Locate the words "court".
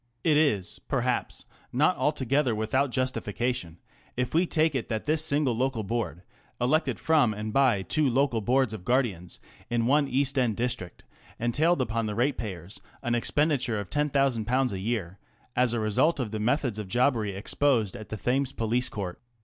18.89-19.21